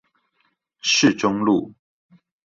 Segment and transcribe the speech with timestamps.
[0.81, 1.75] 市中路